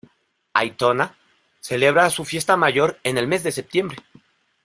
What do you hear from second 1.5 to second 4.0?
celebra su fiesta mayor en el mes de septiembre.